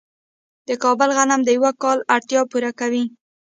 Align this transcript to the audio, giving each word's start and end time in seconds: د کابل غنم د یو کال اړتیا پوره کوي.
د 0.67 0.69
کابل 0.83 1.09
غنم 1.17 1.41
د 1.43 1.49
یو 1.57 1.65
کال 1.83 1.99
اړتیا 2.15 2.41
پوره 2.51 2.71
کوي. 2.79 3.03